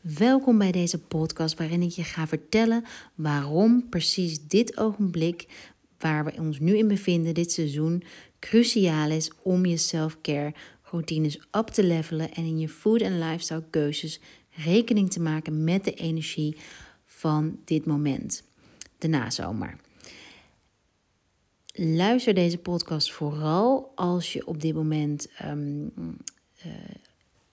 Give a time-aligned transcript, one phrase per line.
[0.00, 5.46] Welkom bij deze podcast waarin ik je ga vertellen waarom precies dit ogenblik
[5.98, 8.02] waar we ons nu in bevinden, dit seizoen,
[8.38, 13.64] cruciaal is om je self-care routines op te levelen en in je food en lifestyle
[13.70, 14.20] keuzes
[14.50, 16.56] rekening te maken met de energie
[17.04, 18.42] van dit moment,
[18.98, 19.76] de nazomer.
[21.72, 25.92] Luister deze podcast vooral als je op dit moment um,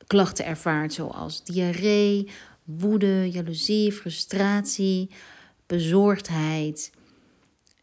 [0.07, 2.29] klachten ervaart, zoals diarree,
[2.63, 5.09] woede, jaloezie, frustratie,
[5.65, 6.91] bezorgdheid,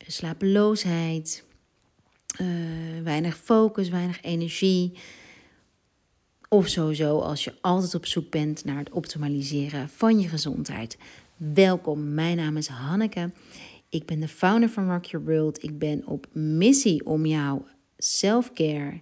[0.06, 1.44] slapeloosheid,
[2.40, 2.48] uh,
[3.02, 4.92] weinig focus, weinig energie.
[6.48, 10.98] Of sowieso als je altijd op zoek bent naar het optimaliseren van je gezondheid.
[11.36, 13.30] Welkom, mijn naam is Hanneke.
[13.88, 15.62] Ik ben de founder van Rock Your World.
[15.62, 17.66] Ik ben op missie om jouw
[17.98, 19.00] self-care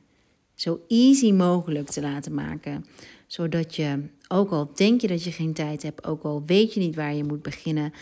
[0.55, 2.85] zo easy mogelijk te laten maken.
[3.33, 6.81] Zodat je, ook al denk je dat je geen tijd hebt, ook al weet je
[6.81, 7.93] niet waar je moet beginnen,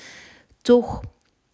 [0.62, 1.00] toch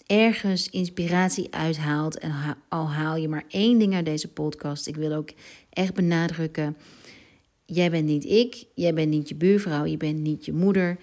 [0.06, 2.19] ergens inspiratie uithaalt.
[2.19, 2.33] En
[2.69, 4.86] al haal je maar één ding uit deze podcast.
[4.86, 5.31] Ik wil ook
[5.70, 6.77] echt benadrukken.
[7.67, 10.98] Jij bent niet ik, jij bent niet je buurvrouw, je bent niet je moeder.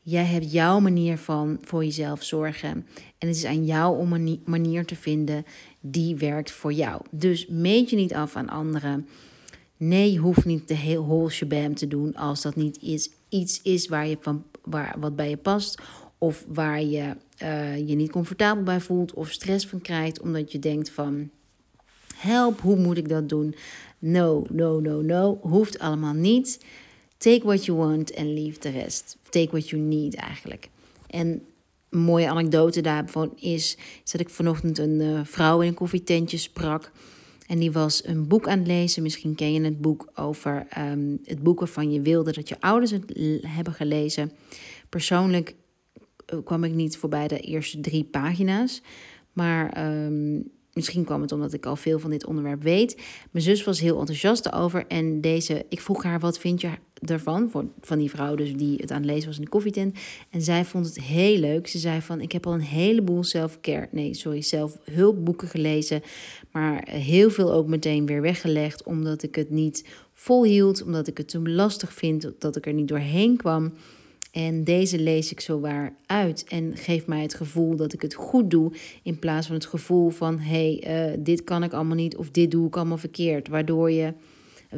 [0.00, 2.86] Jij hebt jouw manier van voor jezelf zorgen.
[3.18, 5.44] En het is aan jou om een manier te vinden
[5.80, 7.02] die werkt voor jou.
[7.10, 9.08] Dus meet je niet af aan anderen.
[9.76, 13.62] Nee, je hoeft niet de heel whole shabam te doen als dat niet is, iets
[13.62, 15.80] is waar je van, waar, wat bij je past.
[16.18, 20.58] Of waar je uh, je niet comfortabel bij voelt of stress van krijgt omdat je
[20.58, 21.30] denkt van
[22.14, 23.54] help, hoe moet ik dat doen?
[23.98, 25.38] No, no, no, no.
[25.42, 26.64] Hoeft allemaal niet.
[27.18, 29.16] Take what you want and leave the rest.
[29.28, 30.68] Take what you need eigenlijk.
[31.06, 31.42] En
[31.90, 36.36] een mooie anekdote daarvan is, is dat ik vanochtend een uh, vrouw in een koffietentje
[36.36, 36.90] sprak.
[37.46, 39.02] En die was een boek aan het lezen.
[39.02, 42.90] Misschien ken je het boek over um, het boek waarvan je wilde dat je ouders
[42.90, 43.12] het
[43.46, 44.32] hebben gelezen.
[44.88, 45.54] Persoonlijk
[46.26, 48.82] eh, kwam ik niet voorbij de eerste drie pagina's.
[49.32, 53.02] Maar um, Misschien kwam het omdat ik al veel van dit onderwerp weet.
[53.30, 54.86] Mijn zus was heel enthousiast over.
[54.86, 56.70] En deze, ik vroeg haar: wat vind je
[57.00, 57.50] ervan?
[57.80, 59.98] Van die vrouw dus die het aan het lezen was in de koffietent.
[60.30, 61.66] En zij vond het heel leuk.
[61.66, 66.02] Ze zei van: Ik heb al een heleboel self-care, nee, sorry, zelfhulpboeken gelezen.
[66.52, 68.84] Maar heel veel ook meteen weer weggelegd.
[68.84, 70.82] Omdat ik het niet volhield.
[70.82, 72.32] Omdat ik het te lastig vind.
[72.38, 73.72] Dat ik er niet doorheen kwam.
[74.36, 78.14] En deze lees ik zo waar uit en geeft mij het gevoel dat ik het
[78.14, 78.72] goed doe.
[79.02, 82.30] In plaats van het gevoel van: hé, hey, uh, dit kan ik allemaal niet of
[82.30, 83.48] dit doe ik allemaal verkeerd.
[83.48, 84.14] Waardoor je,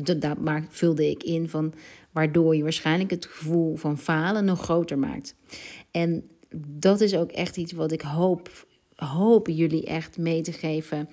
[0.03, 0.37] dat, dat
[0.69, 1.73] vulde ik in van,
[2.13, 5.35] waardoor je waarschijnlijk het gevoel van falen nog groter maakt.
[5.91, 6.25] En
[6.67, 11.09] dat is ook echt iets wat ik hoop, hoop jullie echt mee te geven.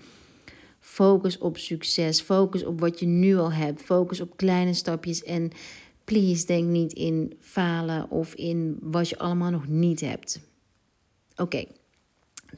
[0.80, 5.52] Focus op succes, focus op wat je nu al hebt, focus op kleine stapjes en
[6.06, 10.40] please denk niet in falen of in wat je allemaal nog niet hebt.
[11.36, 11.66] Oké,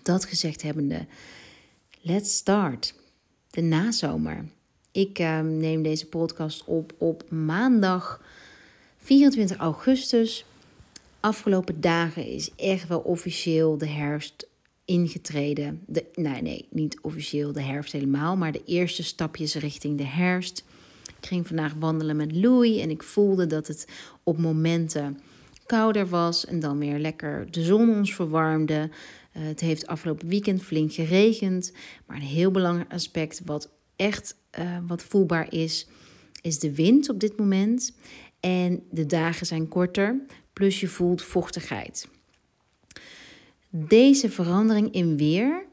[0.03, 1.05] dat gezegd hebbende,
[2.01, 2.93] let's start.
[3.49, 4.45] De nazomer.
[4.91, 8.21] Ik uh, neem deze podcast op op maandag
[8.97, 10.45] 24 augustus.
[11.19, 14.47] Afgelopen dagen is echt wel officieel de herfst
[14.85, 15.83] ingetreden.
[15.85, 20.63] De, nee, nee, niet officieel de herfst helemaal, maar de eerste stapjes richting de herfst.
[21.27, 23.87] Ging vandaag wandelen met Louis en ik voelde dat het
[24.23, 25.19] op momenten
[25.65, 28.89] kouder was en dan weer lekker de zon ons verwarmde.
[29.37, 31.73] Uh, het heeft afgelopen weekend flink geregend,
[32.05, 35.87] maar een heel belangrijk aspect wat echt uh, wat voelbaar is,
[36.41, 37.95] is de wind op dit moment.
[38.39, 40.21] En de dagen zijn korter,
[40.53, 42.07] plus je voelt vochtigheid.
[43.69, 45.65] Deze verandering in weer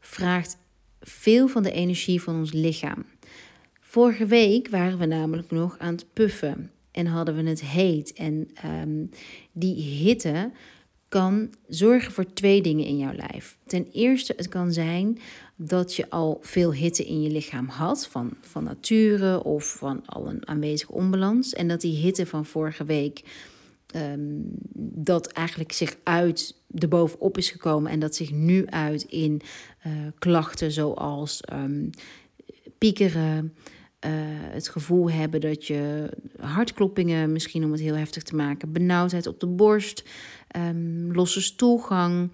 [0.00, 0.56] vraagt
[1.00, 3.04] veel van de energie van ons lichaam.
[3.92, 8.12] Vorige week waren we namelijk nog aan het puffen en hadden we het heet.
[8.12, 8.48] En
[8.82, 9.10] um,
[9.52, 10.50] die hitte
[11.08, 13.58] kan zorgen voor twee dingen in jouw lijf.
[13.66, 15.18] Ten eerste, het kan zijn
[15.56, 20.28] dat je al veel hitte in je lichaam had, van, van nature of van al
[20.28, 21.52] een aanwezige onbalans.
[21.52, 23.22] En dat die hitte van vorige week,
[23.96, 24.44] um,
[24.94, 29.40] dat eigenlijk zich uit de bovenop is gekomen en dat zich nu uit in
[29.86, 31.90] uh, klachten zoals um,
[32.78, 33.54] piekeren.
[34.06, 34.10] Uh,
[34.52, 36.10] het gevoel hebben dat je
[36.40, 40.04] hartkloppingen, misschien om het heel heftig te maken, benauwdheid op de borst,
[40.56, 42.30] um, losse stoelgang,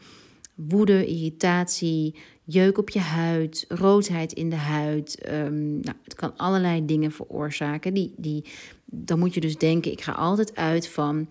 [0.54, 5.28] woede, irritatie, jeuk op je huid, roodheid in de huid.
[5.32, 7.94] Um, nou, het kan allerlei dingen veroorzaken.
[7.94, 8.44] Die, die,
[8.84, 11.28] dan moet je dus denken, ik ga altijd uit van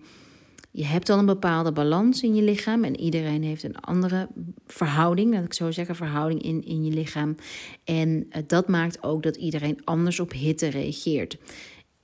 [0.78, 4.28] je hebt al een bepaalde balans in je lichaam en iedereen heeft een andere
[4.66, 7.36] verhouding, laat ik zo zeggen, verhouding in, in je lichaam.
[7.84, 11.36] En eh, dat maakt ook dat iedereen anders op hitte reageert.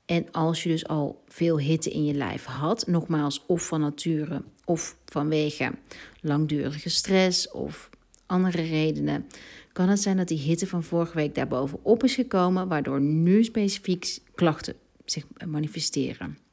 [0.06, 4.42] En als je dus al veel hitte in je lijf had, nogmaals, of van nature
[4.64, 5.72] of vanwege
[6.20, 7.90] langdurige stress of
[8.26, 9.26] andere redenen,
[9.72, 14.18] kan het zijn dat die hitte van vorige week daarbovenop is gekomen, waardoor nu specifiek
[14.34, 14.74] klachten
[15.04, 16.43] zich manifesteren.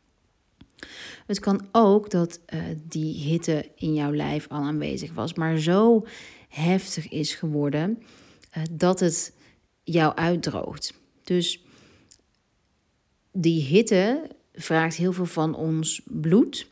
[1.27, 6.05] Het kan ook dat uh, die hitte in jouw lijf al aanwezig was, maar zo
[6.49, 8.03] heftig is geworden
[8.57, 9.33] uh, dat het
[9.83, 10.93] jou uitdroogt.
[11.23, 11.63] Dus
[13.31, 16.67] die hitte vraagt heel veel van ons bloed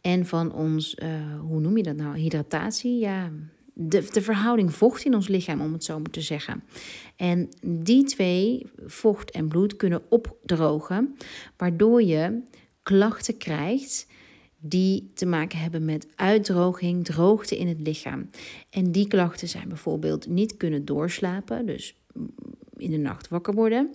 [0.00, 2.98] en van ons, uh, hoe noem je dat nou, hydratatie?
[2.98, 3.30] Ja,
[3.74, 6.62] de, de verhouding vocht in ons lichaam, om het zo maar te zeggen.
[7.16, 11.16] En die twee, vocht en bloed, kunnen opdrogen,
[11.56, 12.40] waardoor je
[12.82, 14.06] klachten krijgt
[14.60, 18.30] die te maken hebben met uitdroging, droogte in het lichaam.
[18.70, 21.94] En die klachten zijn bijvoorbeeld niet kunnen doorslapen, dus
[22.76, 23.94] in de nacht wakker worden.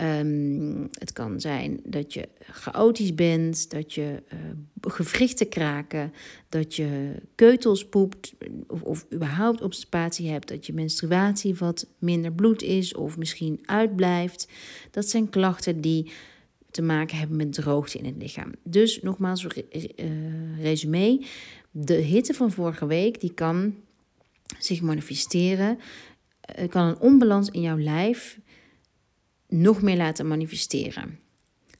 [0.00, 4.38] Um, het kan zijn dat je chaotisch bent, dat je uh,
[4.80, 6.12] gewrichten kraken,
[6.48, 8.34] dat je keutels poept
[8.66, 14.48] of, of überhaupt obstipatie hebt, dat je menstruatie wat minder bloed is of misschien uitblijft.
[14.90, 16.10] Dat zijn klachten die
[16.70, 18.52] te maken hebben met droogte in het lichaam.
[18.64, 21.24] Dus nogmaals, uh, resume.
[21.70, 23.74] De hitte van vorige week die kan
[24.58, 25.78] zich manifesteren.
[26.58, 28.38] Uh, kan een onbalans in jouw lijf
[29.48, 31.18] nog meer laten manifesteren.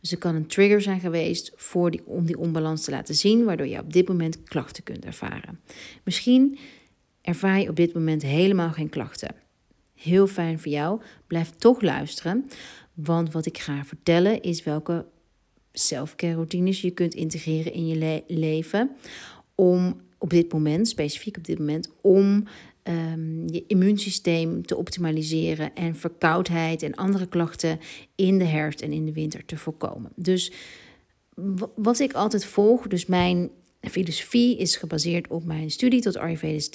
[0.00, 3.44] Dus er kan een trigger zijn geweest voor die, om die onbalans te laten zien,
[3.44, 5.60] waardoor je op dit moment klachten kunt ervaren.
[6.04, 6.58] Misschien
[7.22, 9.34] ervaar je op dit moment helemaal geen klachten.
[9.94, 11.00] Heel fijn voor jou.
[11.26, 12.48] Blijf toch luisteren,
[13.04, 15.06] want wat ik ga vertellen is welke
[15.72, 18.90] selfcare routines je kunt integreren in je leven
[19.54, 22.44] om op dit moment, specifiek op dit moment, om
[22.82, 27.78] um, je immuunsysteem te optimaliseren en verkoudheid en andere klachten
[28.14, 30.12] in de herfst en in de winter te voorkomen.
[30.14, 30.52] Dus
[31.74, 33.50] wat ik altijd volg, dus mijn
[33.80, 36.70] filosofie is gebaseerd op mijn studie tot Ayurvedisch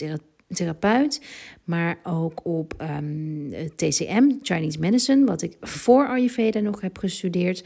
[0.54, 1.22] therapeut,
[1.64, 7.64] maar ook op um, ehm, TCM, Chinese Medicine, wat ik voor Ayurveda nog heb gestudeerd.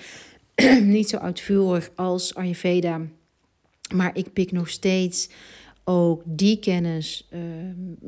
[0.84, 3.02] Niet zo uitvoerig als Ayurveda,
[3.96, 5.30] maar ik pik nog steeds
[5.84, 7.40] ook die kennis uh,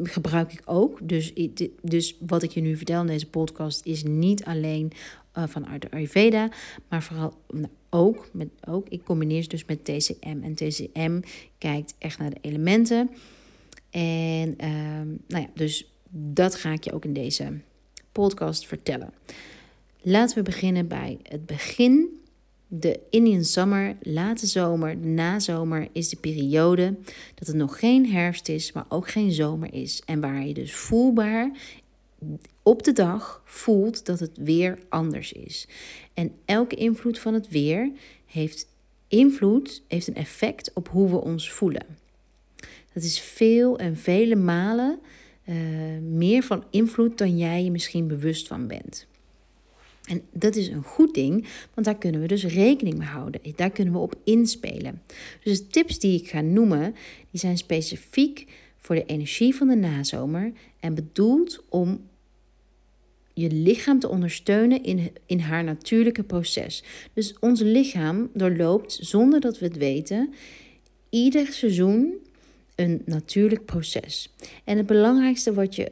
[0.04, 1.00] gebruik ik ook.
[1.02, 1.34] Dus,
[1.82, 4.92] dus wat ik je nu vertel in deze podcast is niet alleen
[5.38, 6.50] uh, vanuit de Ayurveda,
[6.90, 8.88] maar vooral nou, ook, met, ook.
[8.90, 10.38] Ik combineer ze dus met TCM.
[10.42, 11.22] En TCM
[11.58, 13.10] kijkt echt naar de elementen.
[13.90, 14.70] En uh,
[15.28, 17.60] nou ja, dus dat ga ik je ook in deze
[18.12, 19.14] podcast vertellen.
[20.02, 22.20] Laten we beginnen bij het begin
[22.68, 26.96] de Indian Summer, late zomer, nazomer is de periode
[27.36, 30.02] dat het nog geen herfst is, maar ook geen zomer is.
[30.06, 31.52] En waar je dus voelbaar
[32.64, 35.68] op de dag voelt dat het weer anders is.
[36.14, 37.92] En elke invloed van het weer
[38.26, 38.68] heeft
[39.08, 41.86] invloed, heeft een effect op hoe we ons voelen.
[42.94, 45.00] Dat is veel en vele malen
[45.50, 45.56] uh,
[46.02, 49.08] meer van invloed dan jij je misschien bewust van bent.
[50.10, 53.42] En dat is een goed ding, want daar kunnen we dus rekening mee houden.
[53.56, 55.02] Daar kunnen we op inspelen.
[55.44, 56.96] Dus de tips die ik ga noemen,
[57.32, 58.46] die zijn specifiek
[58.78, 62.08] voor de energie van de nazomer en bedoeld om
[63.34, 66.84] je lichaam te ondersteunen in, in haar natuurlijke proces.
[67.14, 70.34] Dus ons lichaam doorloopt, zonder dat we het weten,
[71.10, 72.14] ieder seizoen
[72.80, 74.34] een natuurlijk proces.
[74.64, 75.92] En het belangrijkste wat je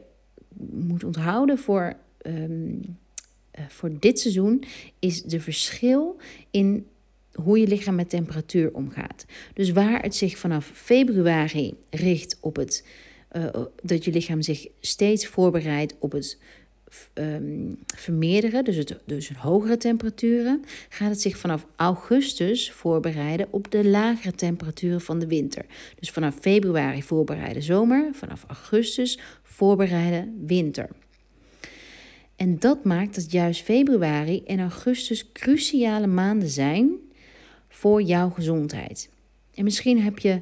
[0.70, 2.76] moet onthouden voor ehm,
[3.50, 4.64] eh, voor dit seizoen
[4.98, 6.16] is de verschil
[6.50, 6.86] in
[7.32, 9.24] hoe je lichaam met temperatuur omgaat.
[9.54, 12.84] Dus waar het zich vanaf februari richt op het
[13.32, 13.46] uh,
[13.82, 16.38] dat je lichaam zich steeds voorbereidt op het
[17.14, 23.84] um, vermeerderen, dus, het, dus hogere temperaturen, gaat het zich vanaf augustus voorbereiden op de
[23.84, 25.66] lagere temperaturen van de winter.
[25.98, 30.88] Dus vanaf februari voorbereiden zomer, vanaf augustus voorbereiden winter.
[32.36, 36.90] En dat maakt dat juist februari en augustus cruciale maanden zijn
[37.68, 39.10] voor jouw gezondheid.
[39.54, 40.40] En misschien heb je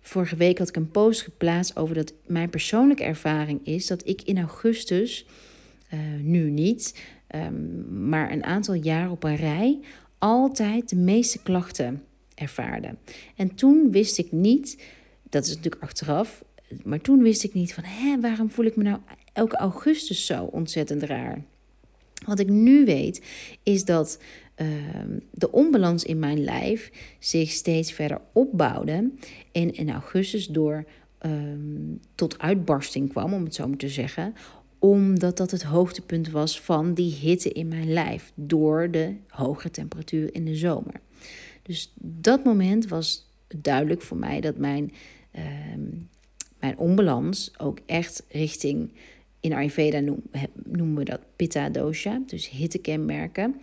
[0.00, 4.22] vorige week had ik een post geplaatst over dat mijn persoonlijke ervaring is dat ik
[4.22, 5.26] in augustus,
[5.94, 7.02] uh, nu niet,
[7.34, 9.78] um, maar een aantal jaar op een rij,
[10.18, 12.02] altijd de meeste klachten
[12.34, 12.96] ervaarde.
[13.36, 14.82] En toen wist ik niet,
[15.28, 16.44] dat is natuurlijk achteraf,
[16.84, 18.98] maar toen wist ik niet van, hé, waarom voel ik me nou
[19.32, 21.44] elke augustus zo ontzettend raar?
[22.26, 23.22] Wat ik nu weet,
[23.62, 24.18] is dat
[24.56, 24.68] uh,
[25.30, 29.10] de onbalans in mijn lijf zich steeds verder opbouwde.
[29.52, 30.84] En in augustus door
[31.26, 31.32] uh,
[32.14, 34.34] tot uitbarsting kwam, om het zo maar te zeggen.
[34.82, 40.34] Omdat dat het hoogtepunt was van die hitte in mijn lijf door de hoge temperatuur
[40.34, 41.00] in de zomer.
[41.62, 44.92] Dus dat moment was duidelijk voor mij dat mijn,
[45.30, 45.80] ehm,
[46.58, 48.92] mijn onbalans ook echt richting,
[49.40, 50.00] in Ayurveda
[50.64, 53.54] noemen we dat pitta dosha, dus hittekenmerken,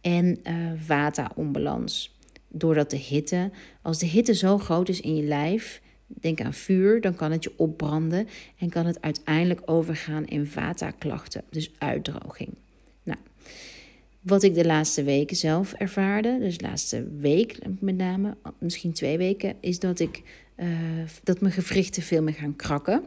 [0.00, 2.18] en uh, vata onbalans.
[2.48, 3.50] Doordat de hitte,
[3.82, 7.44] als de hitte zo groot is in je lijf, denk aan vuur, dan kan het
[7.44, 12.50] je opbranden en kan het uiteindelijk overgaan in vata-klachten, dus uitdroging.
[13.02, 13.18] Nou,
[14.20, 19.18] wat ik de laatste weken zelf ervaarde, dus de laatste week met name, misschien twee
[19.18, 20.22] weken, is dat ik
[20.56, 20.68] uh,
[21.22, 23.02] dat mijn gewrichten veel meer gaan krakken.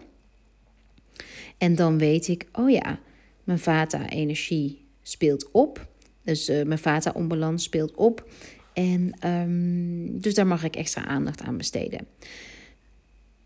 [1.58, 3.00] En dan weet ik, oh ja,
[3.44, 5.88] mijn vata-energie speelt op.
[6.24, 8.30] Dus uh, mijn vata-onbalans speelt op.
[8.74, 12.08] En um, dus daar mag ik extra aandacht aan besteden.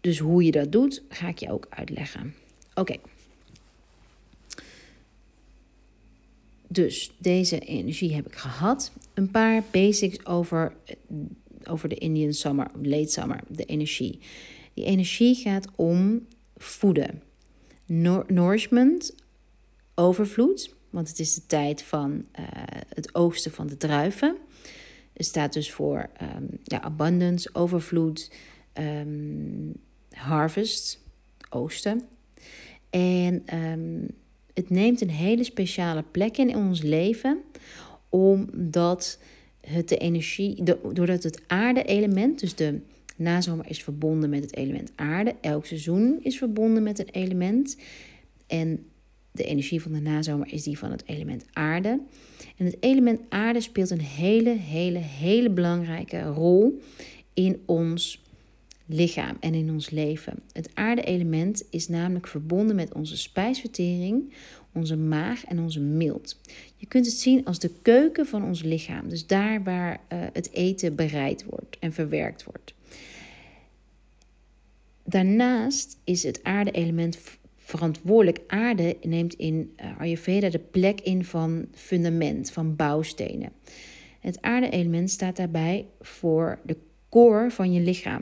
[0.01, 2.33] Dus hoe je dat doet, ga ik je ook uitleggen.
[2.73, 2.95] Oké.
[6.67, 8.91] Dus deze energie heb ik gehad.
[9.13, 10.73] Een paar basics over,
[11.63, 14.19] over de Indian Summer, late summer, de energie.
[14.73, 16.27] Die energie gaat om
[16.57, 17.21] voeden.
[18.27, 19.15] nourishment,
[19.95, 22.45] overvloed, want het is de tijd van uh,
[22.89, 24.37] het oogsten van de druiven.
[25.13, 28.31] Het staat dus voor um, ja, abundance, overvloed,
[28.73, 29.73] um,
[30.21, 30.99] harvest,
[31.49, 32.01] oosten.
[32.89, 34.07] En um,
[34.53, 37.41] het neemt een hele speciale plek in ons leven,
[38.09, 39.19] omdat
[39.61, 40.63] het de energie,
[40.93, 42.79] doordat het aarde-element, dus de
[43.15, 47.77] nazomer is verbonden met het element aarde, elk seizoen is verbonden met een element.
[48.47, 48.85] En
[49.31, 51.99] de energie van de nazomer is die van het element aarde.
[52.57, 56.81] En het element aarde speelt een hele, hele, hele belangrijke rol
[57.33, 58.20] in ons
[58.93, 60.39] lichaam en in ons leven.
[60.51, 64.33] Het aarde-element is namelijk verbonden met onze spijsvertering,
[64.73, 66.39] onze maag en onze milt.
[66.77, 70.51] Je kunt het zien als de keuken van ons lichaam, dus daar waar uh, het
[70.51, 72.73] eten bereid wordt en verwerkt wordt.
[75.03, 77.19] Daarnaast is het aarde-element
[77.55, 78.39] verantwoordelijk.
[78.47, 83.51] Aarde neemt in uh, Ayurveda de plek in van fundament, van bouwstenen.
[84.19, 86.77] Het aarde-element staat daarbij voor de
[87.11, 88.21] core van je lichaam.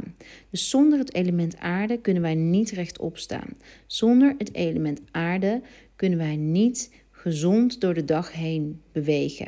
[0.49, 3.49] Dus zonder het element aarde kunnen wij niet rechtop staan.
[3.85, 5.61] Zonder het element aarde
[5.95, 9.47] kunnen wij niet gezond door de dag heen bewegen.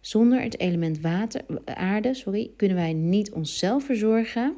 [0.00, 4.54] Zonder het element water, aarde sorry, kunnen wij niet onszelf verzorgen,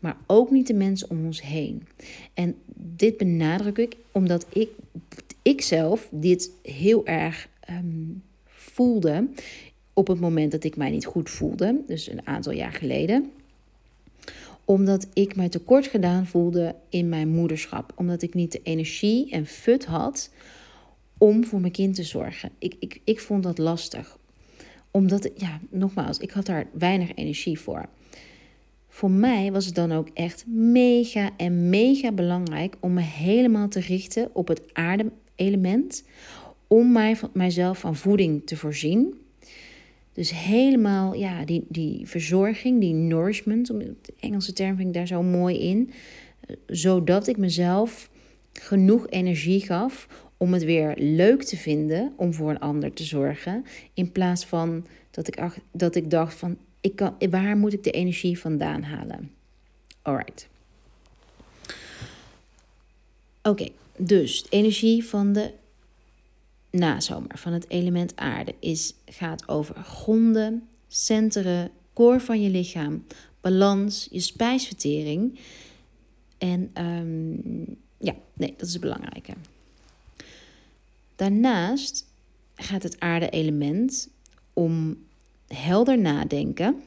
[0.00, 1.86] maar ook niet de mensen om ons heen.
[2.34, 4.68] En dit benadruk ik omdat ik,
[5.42, 9.28] ik zelf dit heel erg um, voelde
[9.98, 13.30] op het moment dat ik mij niet goed voelde, dus een aantal jaar geleden.
[14.64, 17.92] Omdat ik mij tekort gedaan voelde in mijn moederschap.
[17.94, 20.30] Omdat ik niet de energie en fut had
[21.18, 22.50] om voor mijn kind te zorgen.
[22.58, 24.18] Ik, ik, ik vond dat lastig.
[24.90, 27.88] Omdat, ja, nogmaals, ik had daar weinig energie voor.
[28.88, 33.80] Voor mij was het dan ook echt mega en mega belangrijk om me helemaal te
[33.80, 36.04] richten op het aarde-element.
[36.66, 39.26] Om mij, mijzelf van voeding te voorzien
[40.18, 45.22] dus helemaal, ja, die, die verzorging, die nourishment, de Engelse term vind ik daar zo
[45.22, 45.90] mooi in.
[46.66, 48.10] Zodat ik mezelf
[48.52, 53.64] genoeg energie gaf om het weer leuk te vinden om voor een ander te zorgen.
[53.94, 55.38] In plaats van dat ik,
[55.72, 59.30] dat ik dacht van, ik kan, waar moet ik de energie vandaan halen?
[60.02, 60.48] Alright.
[63.42, 65.50] Oké, dus energie van de
[66.70, 73.04] nazomer van het element aarde is, gaat over gronden, centeren, koor van je lichaam,
[73.40, 75.38] balans, je spijsvertering.
[76.38, 79.32] En um, ja, nee, dat is het belangrijke.
[81.16, 82.06] Daarnaast
[82.54, 84.08] gaat het aarde-element
[84.52, 84.96] om
[85.46, 86.82] helder nadenken,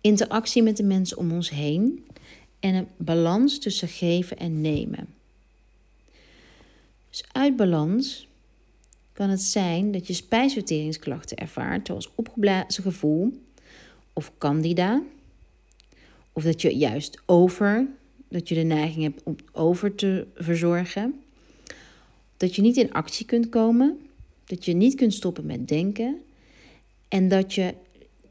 [0.00, 2.06] interactie met de mensen om ons heen
[2.60, 5.08] en een balans tussen geven en nemen.
[7.12, 8.28] Dus uit balans
[9.12, 13.32] kan het zijn dat je spijsverteringsklachten ervaart, zoals opgeblazen gevoel
[14.12, 15.02] of candida.
[16.32, 17.86] Of dat je juist over,
[18.28, 21.20] dat je de neiging hebt om over te verzorgen.
[22.36, 23.98] Dat je niet in actie kunt komen,
[24.44, 26.20] dat je niet kunt stoppen met denken
[27.08, 27.74] en dat je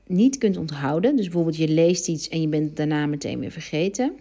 [0.07, 1.15] niet kunt onthouden.
[1.15, 4.13] Dus bijvoorbeeld je leest iets en je bent daarna meteen weer vergeten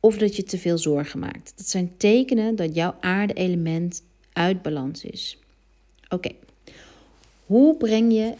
[0.00, 1.52] of dat je te veel zorgen maakt.
[1.56, 4.02] Dat zijn tekenen dat jouw aarde-element
[4.32, 5.38] uit balans is.
[6.08, 6.30] Oké,
[7.46, 8.34] hoe breng je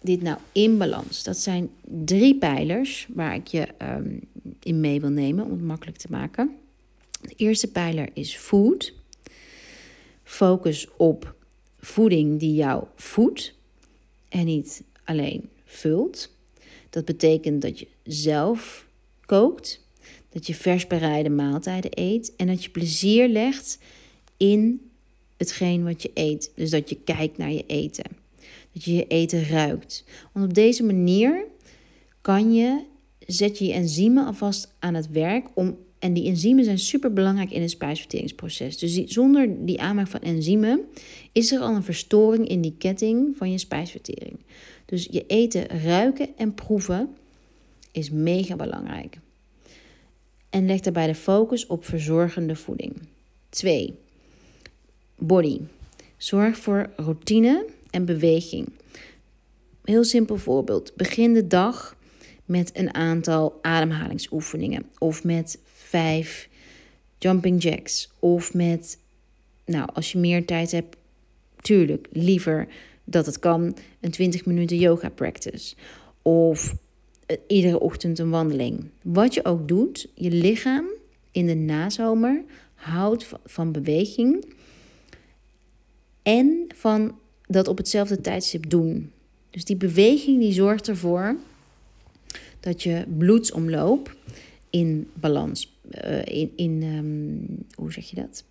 [0.00, 1.22] dit nou in balans?
[1.22, 4.20] Dat zijn drie pijlers waar ik je um,
[4.62, 6.56] in mee wil nemen om het makkelijk te maken.
[7.20, 8.92] De eerste pijler is food.
[10.22, 11.34] Focus op
[11.78, 13.54] voeding die jou voedt
[14.28, 16.30] en niet alleen vult.
[16.90, 18.86] Dat betekent dat je zelf
[19.26, 19.83] kookt,
[20.34, 23.78] dat je vers bereide maaltijden eet en dat je plezier legt
[24.36, 24.90] in
[25.36, 26.52] hetgeen wat je eet.
[26.54, 28.04] Dus dat je kijkt naar je eten.
[28.72, 30.04] Dat je je eten ruikt.
[30.32, 31.44] Want op deze manier
[32.20, 32.82] kan je,
[33.26, 35.76] zet je je enzymen alvast aan het werk om.
[35.98, 38.78] En die enzymen zijn super belangrijk in het spijsverteringsproces.
[38.78, 40.80] Dus zonder die aanmaak van enzymen
[41.32, 44.38] is er al een verstoring in die ketting van je spijsvertering.
[44.84, 47.08] Dus je eten ruiken en proeven
[47.92, 49.18] is mega belangrijk.
[50.54, 52.92] En leg daarbij de focus op verzorgende voeding.
[53.48, 53.94] 2.
[55.18, 55.60] Body.
[56.16, 58.68] Zorg voor routine en beweging.
[59.84, 60.96] Heel simpel voorbeeld.
[60.96, 61.96] Begin de dag
[62.44, 64.84] met een aantal ademhalingsoefeningen.
[64.98, 66.48] Of met vijf
[67.18, 68.10] jumping jacks.
[68.18, 68.98] Of met,
[69.64, 70.96] nou, als je meer tijd hebt,
[71.60, 72.68] tuurlijk, liever
[73.04, 75.74] dat het kan, een 20 minuten yoga practice.
[76.22, 76.74] Of
[77.46, 78.84] iedere ochtend een wandeling.
[79.02, 80.86] Wat je ook doet, je lichaam
[81.30, 84.44] in de nazomer houdt van beweging
[86.22, 89.12] en van dat op hetzelfde tijdstip doen.
[89.50, 91.36] Dus die beweging die zorgt ervoor
[92.60, 94.16] dat je bloedsomloop
[94.70, 98.44] in balans, uh, in, in um, hoe zeg je dat?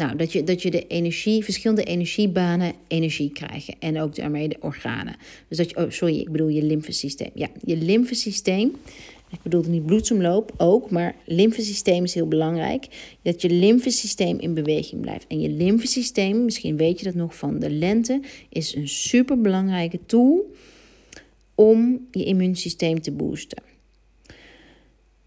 [0.00, 3.74] Nou, dat je, dat je de energie, verschillende energiebanen energie krijgen.
[3.78, 5.16] En ook daarmee de organen.
[5.48, 7.30] Dus dat je, oh sorry, ik bedoel je lymfesysteem.
[7.34, 8.76] Ja, je lymfesysteem.
[9.30, 12.86] Ik bedoel niet bloedsomloop ook, maar lymfesysteem is heel belangrijk.
[13.22, 15.26] Dat je lymfesysteem in beweging blijft.
[15.26, 19.98] En je lymfesysteem, misschien weet je dat nog van de lente, is een super belangrijke
[20.06, 20.54] tool
[21.54, 23.62] om je immuunsysteem te boosten.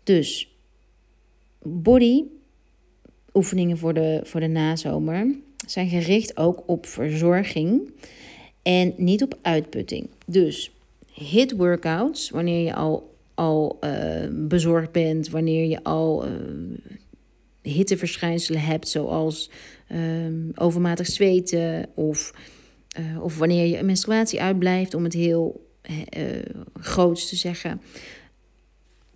[0.04, 0.50] Dus
[1.62, 2.24] body
[3.34, 5.36] oefeningen voor de, voor de nazomer
[5.68, 7.92] zijn gericht ook op verzorging
[8.62, 10.10] en niet op uitputting.
[10.26, 10.72] Dus
[11.14, 13.92] hit workouts, wanneer je al, al uh,
[14.32, 16.32] bezorgd bent, wanneer je al uh,
[17.62, 19.50] hitteverschijnselen hebt, zoals
[19.92, 20.00] uh,
[20.56, 22.34] overmatig zweten of,
[23.22, 25.72] of wanneer je menstruatie uitblijft, om het heel
[26.74, 27.82] groots te zeggen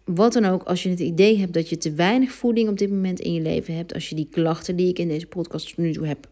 [0.07, 2.89] wat dan ook, als je het idee hebt dat je te weinig voeding op dit
[2.89, 5.93] moment in je leven hebt, als je die klachten die ik in deze podcast nu
[5.93, 6.27] toe heb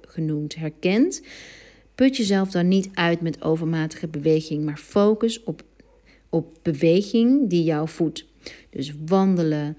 [0.00, 1.22] genoemd herkent,
[1.94, 5.62] put jezelf dan niet uit met overmatige beweging, maar focus op,
[6.28, 8.26] op beweging die jou voedt.
[8.70, 9.76] Dus wandelen,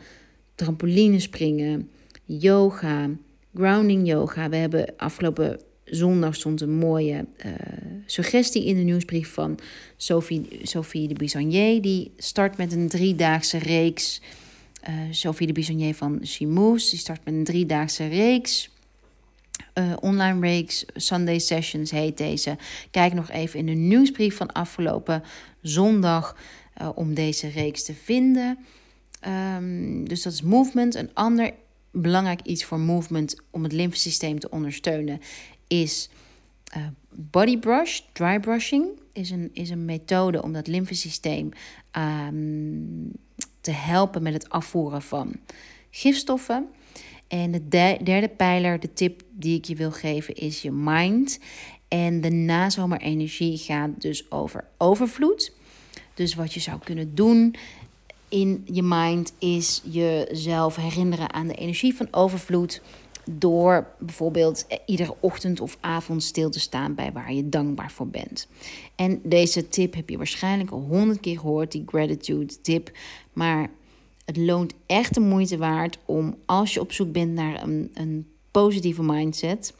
[0.55, 1.89] trampoline springen,
[2.25, 3.09] yoga,
[3.55, 4.49] grounding yoga.
[4.49, 5.59] We hebben afgelopen
[5.95, 7.51] zondag stond een mooie uh,
[8.05, 9.59] suggestie in de nieuwsbrief van
[9.97, 11.81] Sophie, Sophie de Bisonnier.
[11.81, 14.21] Die start met een driedaagse reeks.
[14.89, 16.89] Uh, Sophie de Bisonnier van Chimous.
[16.89, 18.69] Die start met een driedaagse reeks.
[19.73, 22.57] Uh, online reeks, Sunday Sessions heet deze.
[22.91, 25.23] Kijk nog even in de nieuwsbrief van afgelopen
[25.61, 26.37] zondag
[26.95, 28.57] om deze reeks te vinden.
[29.57, 30.95] Um, dus dat is movement.
[30.95, 31.53] Een ander
[31.93, 35.21] belangrijk iets voor movement om het lymfesysteem te ondersteunen
[35.81, 36.09] is
[36.77, 38.85] uh, body brush, dry brushing.
[39.13, 41.49] Is een, is een methode om dat lymfesysteem
[41.97, 43.11] um,
[43.61, 45.35] te helpen met het afvoeren van
[45.91, 46.67] gifstoffen.
[47.27, 47.67] En de
[48.03, 51.39] derde pijler, de tip die ik je wil geven, is je mind.
[51.87, 55.53] En de nazomerenergie gaat dus over overvloed.
[56.13, 57.55] Dus wat je zou kunnen doen
[58.33, 62.81] in je mind is jezelf herinneren aan de energie van overvloed.
[63.31, 68.47] Door bijvoorbeeld iedere ochtend of avond stil te staan bij waar je dankbaar voor bent.
[68.95, 72.91] En deze tip heb je waarschijnlijk al honderd keer gehoord, die gratitude tip.
[73.33, 73.69] Maar
[74.25, 78.27] het loont echt de moeite waard om als je op zoek bent naar een, een
[78.51, 79.73] positieve mindset.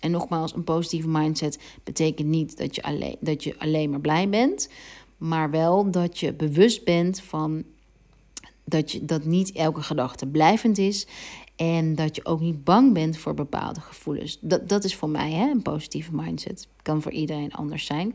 [0.00, 4.28] En nogmaals, een positieve mindset betekent niet dat je, alleen, dat je alleen maar blij
[4.28, 4.68] bent.
[5.16, 7.64] Maar wel dat je bewust bent van
[8.68, 11.06] dat, je, dat niet elke gedachte blijvend is.
[11.56, 14.38] En dat je ook niet bang bent voor bepaalde gevoelens.
[14.40, 16.68] Dat, dat is voor mij hè, een positieve mindset.
[16.82, 18.14] Kan voor iedereen anders zijn.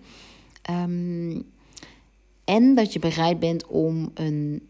[0.62, 1.42] Ehm,
[2.44, 4.68] en dat je bereid bent om een,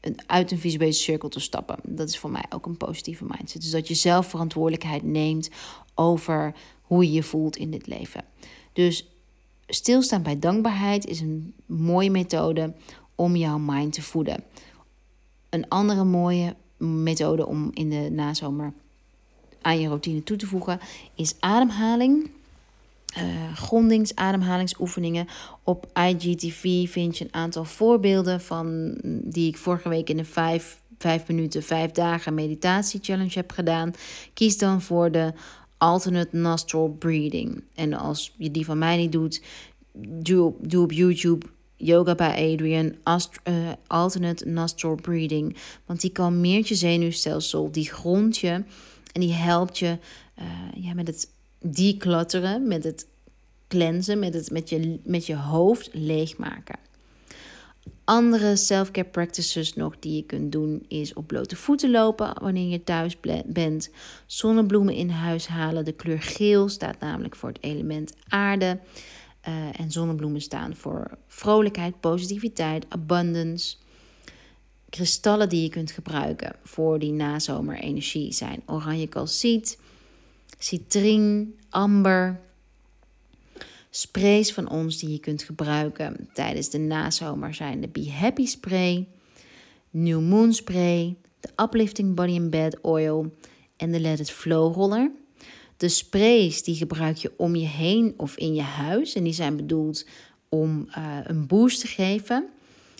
[0.00, 1.76] een, uit een visuele cirkel te stappen.
[1.82, 3.62] Dat is voor mij ook een positieve mindset.
[3.62, 5.50] Dus dat je zelf verantwoordelijkheid neemt
[5.94, 8.24] over hoe je je voelt in dit leven.
[8.72, 9.08] Dus
[9.66, 12.74] stilstaan bij dankbaarheid is een mooie methode
[13.16, 14.44] om jouw mind te voeden.
[15.50, 18.72] Een andere mooie methode om in de nazomer
[19.62, 20.80] aan je routine toe te voegen
[21.14, 22.30] is ademhaling.
[23.18, 25.28] Uh, grondingsademhalingsoefeningen.
[25.62, 30.80] Op IGTV vind je een aantal voorbeelden van die ik vorige week in de vijf
[30.98, 33.92] vijf minuten, vijf dagen meditatie challenge hebt gedaan,
[34.34, 35.32] kies dan voor de
[35.78, 37.64] alternate nostril breathing.
[37.74, 39.42] En als je die van mij niet doet,
[40.22, 41.46] doe, doe op YouTube
[41.76, 45.56] Yoga bij Adrian, uh, alternate nostril breathing.
[45.86, 48.64] Want die kalmeert je zenuwstelsel, die grondt je
[49.12, 49.98] en die helpt je
[50.38, 53.06] uh, ja, met het declutteren, met het
[53.68, 56.78] cleansen, met, het, met, je, met je hoofd leegmaken.
[58.04, 62.84] Andere self-care practices nog die je kunt doen is op blote voeten lopen wanneer je
[62.84, 63.90] thuis bent.
[64.26, 65.84] Zonnebloemen in huis halen.
[65.84, 68.78] De kleur geel staat namelijk voor het element aarde.
[69.48, 73.76] Uh, en zonnebloemen staan voor vrolijkheid, positiviteit, abundance.
[74.90, 79.78] Kristallen die je kunt gebruiken voor die nazomerenergie zijn oranje calciet,
[80.58, 82.40] citrien, amber.
[83.90, 89.08] Sprays van ons die je kunt gebruiken tijdens de nazomer zijn de Be Happy Spray,
[89.90, 93.34] New Moon Spray, de Uplifting Body and Bed Oil
[93.76, 95.10] en de Let It Flow Roller.
[95.76, 99.14] De sprays die gebruik je om je heen of in je huis.
[99.14, 100.06] En die zijn bedoeld
[100.48, 102.48] om uh, een boost te geven.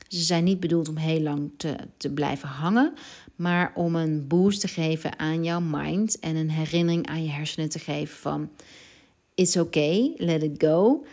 [0.08, 2.92] Ze zijn niet bedoeld om heel lang te, te blijven hangen,
[3.36, 7.68] maar om een boost te geven aan jouw mind en een herinnering aan je hersenen
[7.68, 8.50] te geven van
[9.34, 11.04] it's okay, let it go.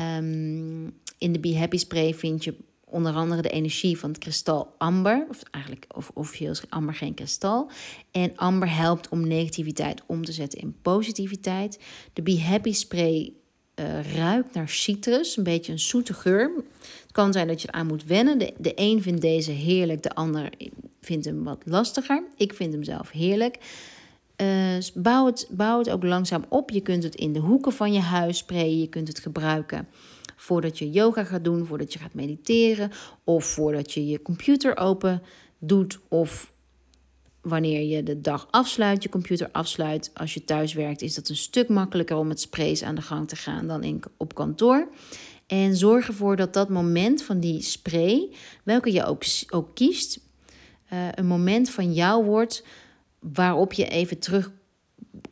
[0.00, 0.84] Um,
[1.18, 2.54] in de Be Happy spray vind je
[2.92, 5.26] onder andere de energie van het kristal amber.
[5.28, 7.70] Of eigenlijk of, officieel is amber geen kristal.
[8.10, 11.78] En amber helpt om negativiteit om te zetten in positiviteit.
[12.12, 13.32] De Be Happy spray
[13.74, 16.50] uh, ruikt naar citrus, een beetje een zoete geur.
[17.02, 18.38] Het kan zijn dat je eraan moet wennen.
[18.38, 20.50] De, de een vindt deze heerlijk, de ander
[21.00, 22.22] vindt hem wat lastiger.
[22.36, 23.58] Ik vind hem zelf heerlijk.
[24.42, 26.70] Uh, bouw, het, bouw het ook langzaam op.
[26.70, 28.80] Je kunt het in de hoeken van je huis sprayen.
[28.80, 29.88] Je kunt het gebruiken
[30.42, 32.90] voordat je yoga gaat doen, voordat je gaat mediteren
[33.24, 35.22] of voordat je je computer open
[35.58, 36.52] doet of
[37.40, 40.10] wanneer je de dag afsluit, je computer afsluit.
[40.14, 43.28] Als je thuis werkt, is dat een stuk makkelijker om met sprays aan de gang
[43.28, 44.88] te gaan dan in, op kantoor.
[45.46, 48.28] En zorg ervoor dat dat moment van die spray,
[48.62, 50.20] welke je ook, ook kiest,
[50.92, 52.64] uh, een moment van jou wordt
[53.22, 54.52] waarop je even terug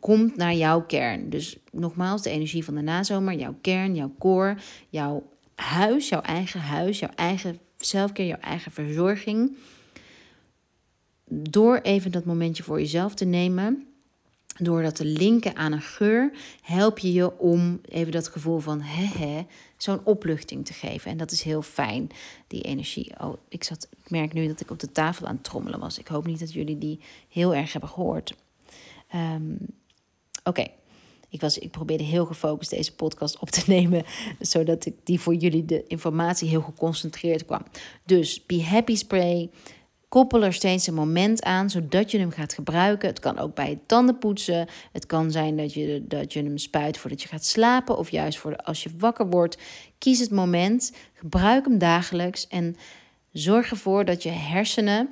[0.01, 1.31] komt naar jouw kern.
[1.31, 4.57] Dus nogmaals, de energie van de nazomer, jouw kern, jouw core,
[4.89, 9.57] jouw huis, jouw eigen huis, jouw eigen zelfkeer, jouw eigen verzorging.
[11.29, 13.87] Door even dat momentje voor jezelf te nemen,
[14.65, 18.81] door dat te linken aan een geur, help je je om even dat gevoel van
[18.81, 19.47] he
[19.77, 21.11] zo'n opluchting te geven.
[21.11, 22.11] En dat is heel fijn,
[22.47, 23.13] die energie.
[23.21, 25.99] Oh, ik, zat, ik merk nu dat ik op de tafel aan het trommelen was.
[25.99, 28.35] Ik hoop niet dat jullie die heel erg hebben gehoord.
[29.15, 29.59] Um,
[30.45, 30.67] Oké,
[31.29, 34.05] ik, was, ik probeerde heel gefocust deze podcast op te nemen,
[34.41, 37.63] zodat ik die voor jullie de informatie heel geconcentreerd kwam.
[38.05, 39.51] Dus Be Happy Spray.
[40.11, 43.09] Koppel er steeds een moment aan, zodat je hem gaat gebruiken.
[43.09, 44.69] Het kan ook bij het tandenpoetsen.
[44.93, 47.99] Het kan zijn dat je, dat je hem spuit voordat je gaat slapen.
[47.99, 49.59] Of juist voor als je wakker wordt.
[49.99, 50.93] Kies het moment.
[51.13, 52.47] Gebruik hem dagelijks.
[52.49, 52.77] En
[53.33, 55.09] zorg ervoor dat je hersenen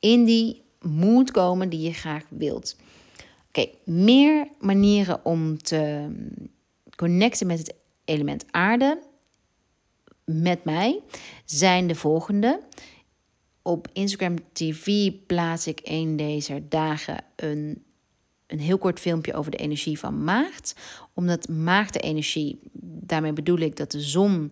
[0.00, 2.76] in die mood komen die je graag wilt.
[3.48, 6.08] Oké, meer manieren om te
[6.96, 7.74] connecten met het
[8.04, 8.98] element aarde
[10.24, 11.00] met mij
[11.44, 12.60] zijn de volgende.
[13.62, 17.84] Op Instagram TV plaats ik een deze dagen een,
[18.46, 20.74] een heel kort filmpje over de energie van maagd.
[21.14, 24.50] Omdat energie, daarmee bedoel ik dat de zon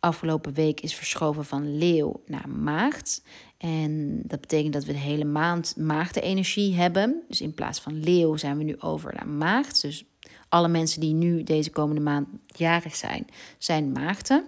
[0.00, 3.22] afgelopen week is verschoven van leeuw naar maagd.
[3.58, 7.22] En dat betekent dat we de hele maand maagdenergie hebben.
[7.28, 9.82] Dus in plaats van leeuw zijn we nu over naar maagd.
[9.82, 10.04] Dus
[10.48, 13.26] alle mensen die nu deze komende maand jarig zijn,
[13.58, 14.44] zijn maagden.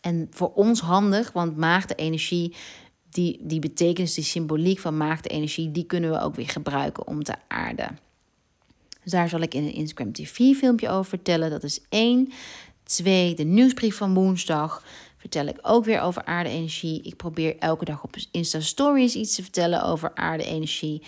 [0.00, 2.54] En voor ons handig, want maagdenergie,
[3.10, 7.34] die, die betekenis, die symboliek van maagdenergie, die kunnen we ook weer gebruiken om te
[7.48, 7.98] aarden.
[9.02, 11.50] Dus daar zal ik in een Instagram TV filmpje over vertellen.
[11.50, 12.32] Dat is één.
[12.84, 14.84] Twee, de nieuwsbrief van woensdag
[15.16, 17.02] vertel ik ook weer over aarde-energie.
[17.02, 21.02] Ik probeer elke dag op Insta Stories iets te vertellen over aarde-energie.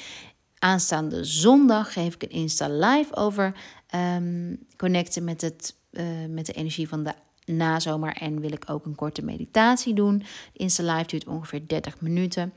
[0.59, 3.55] Aanstaande zondag geef ik een Insta Live over
[3.95, 7.15] um, connecten met, het, uh, met de energie van de
[7.47, 8.13] nazomer.
[8.13, 10.23] En wil ik ook een korte meditatie doen.
[10.53, 12.53] Insta Live duurt ongeveer 30 minuten.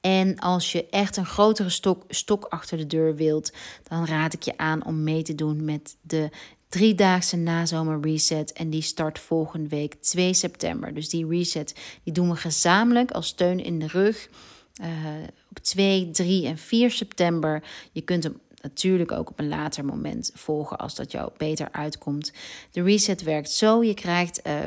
[0.00, 3.52] En als je echt een grotere stok, stok achter de deur wilt,
[3.88, 6.30] dan raad ik je aan om mee te doen met de
[6.68, 8.52] driedaagse nazomer reset.
[8.52, 10.94] En die start volgende week 2 september.
[10.94, 14.28] Dus die reset die doen we gezamenlijk als steun in de rug.
[14.80, 14.86] Uh,
[15.50, 17.62] op 2, 3 en 4 september.
[17.92, 22.32] Je kunt hem natuurlijk ook op een later moment volgen als dat jou beter uitkomt.
[22.70, 24.58] De reset werkt zo: je krijgt uh,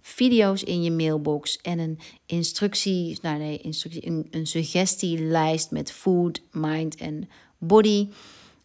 [0.00, 6.42] video's in je mailbox en een instructie, nou nee, instructie, een, een suggestielijst met food,
[6.50, 8.08] mind en body.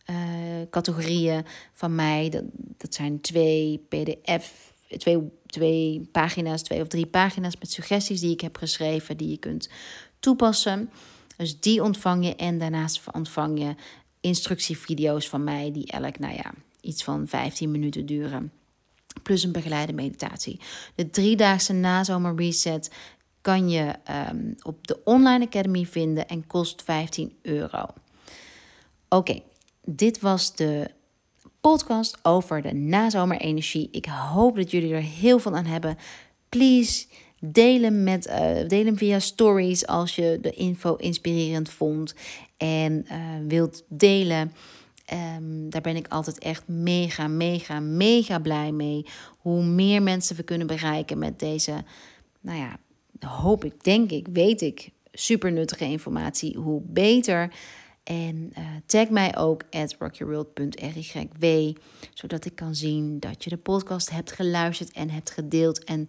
[0.10, 0.16] Uh,
[0.70, 2.30] categorieën van mij.
[2.30, 2.44] Dat,
[2.78, 8.42] dat zijn twee PDF, twee, twee pagina's, twee of drie pagina's met suggesties die ik
[8.42, 9.70] heb geschreven, die je kunt
[10.20, 10.90] toepassen.
[11.38, 13.76] Dus die ontvang je en daarnaast ontvang je
[14.26, 18.52] instructievideo's van mij, die elk, nou ja, iets van 15 minuten duren.
[19.24, 20.60] Plus een begeleide meditatie.
[20.96, 22.92] De driedaagse nazomer reset
[23.42, 23.96] kan je
[24.32, 27.86] um, op de Online Academy vinden en kost 15 euro.
[29.10, 29.42] Oké,
[29.84, 30.92] dit was de
[31.62, 33.90] podcast over de nazomerenergie.
[33.92, 35.98] Ik hoop dat jullie er heel veel aan hebben.
[36.50, 37.06] Please
[37.40, 38.24] deel hem, met,
[38.68, 42.16] deel hem via stories als je de info inspirerend vond
[42.58, 44.54] en uh, wilt delen.
[45.38, 49.06] Um, daar ben ik altijd echt mega, mega, mega blij mee.
[49.38, 51.84] Hoe meer mensen we kunnen bereiken met deze,
[52.42, 52.78] nou ja,
[53.28, 57.54] hoop ik, denk ik, weet ik, super nuttige informatie, hoe beter.
[58.04, 59.98] En uh, tag mij ook at
[62.14, 65.84] zodat ik kan zien dat je de podcast hebt geluisterd en hebt gedeeld.
[65.84, 66.08] En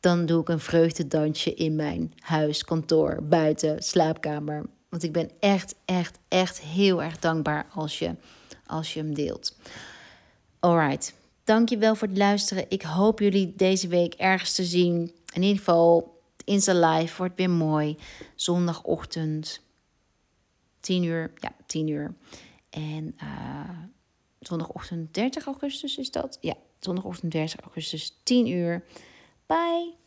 [0.00, 4.64] dan doe ik een vreugdedansje in mijn huis, kantoor, buiten, slaapkamer.
[4.90, 8.14] Want ik ben echt, echt, echt heel erg dankbaar als je,
[8.66, 9.56] als je hem deelt.
[10.58, 12.64] Alright, dankjewel voor het luisteren.
[12.68, 15.12] Ik hoop jullie deze week ergens te zien.
[15.32, 17.96] In ieder geval, Insta Live wordt weer mooi.
[18.34, 19.60] Zondagochtend
[20.80, 21.32] 10 uur.
[21.36, 22.14] Ja, 10 uur.
[22.70, 23.68] En uh,
[24.40, 26.38] zondagochtend 30 augustus is dat?
[26.40, 28.84] Ja, zondagochtend 30 augustus 10 uur.
[29.46, 29.99] Bye!